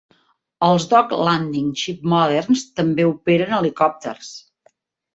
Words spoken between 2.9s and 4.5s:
operen helicòpters.